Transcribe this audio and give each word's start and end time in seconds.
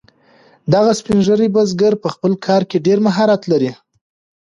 دغه 0.73 0.91
سپین 0.99 1.19
ږیری 1.25 1.47
بزګر 1.55 1.93
په 2.03 2.07
خپل 2.15 2.31
کار 2.45 2.61
کې 2.69 2.83
ډیر 2.85 2.97
مهارت 3.07 3.41
لري. 3.51 3.71